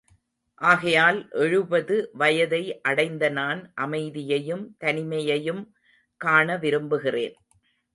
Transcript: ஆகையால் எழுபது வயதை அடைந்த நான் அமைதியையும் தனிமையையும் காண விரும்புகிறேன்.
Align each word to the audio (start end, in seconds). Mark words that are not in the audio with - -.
ஆகையால் 0.61 1.19
எழுபது 1.43 2.09
வயதை 2.13 2.81
அடைந்த 2.81 3.29
நான் 3.29 3.61
அமைதியையும் 3.75 4.65
தனிமையையும் 4.79 5.63
காண 6.21 6.57
விரும்புகிறேன். 6.57 7.35